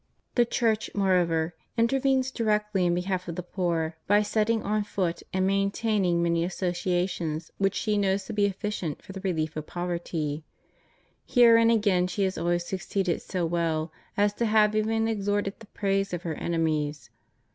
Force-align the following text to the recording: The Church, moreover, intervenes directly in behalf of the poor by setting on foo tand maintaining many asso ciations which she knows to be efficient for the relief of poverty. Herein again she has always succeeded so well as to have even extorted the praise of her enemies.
The 0.33 0.45
Church, 0.45 0.89
moreover, 0.95 1.55
intervenes 1.77 2.31
directly 2.31 2.87
in 2.87 2.95
behalf 2.95 3.27
of 3.27 3.35
the 3.35 3.43
poor 3.43 3.97
by 4.07 4.23
setting 4.23 4.63
on 4.63 4.83
foo 4.83 5.13
tand 5.13 5.45
maintaining 5.45 6.23
many 6.23 6.43
asso 6.43 6.71
ciations 6.71 7.51
which 7.59 7.75
she 7.75 7.99
knows 7.99 8.23
to 8.25 8.33
be 8.33 8.47
efficient 8.47 9.03
for 9.03 9.11
the 9.13 9.21
relief 9.21 9.55
of 9.55 9.67
poverty. 9.67 10.43
Herein 11.27 11.69
again 11.69 12.07
she 12.07 12.23
has 12.23 12.35
always 12.35 12.65
succeeded 12.65 13.21
so 13.21 13.45
well 13.45 13.91
as 14.17 14.33
to 14.33 14.47
have 14.47 14.75
even 14.75 15.07
extorted 15.07 15.59
the 15.59 15.67
praise 15.67 16.13
of 16.15 16.23
her 16.23 16.33
enemies. 16.33 17.11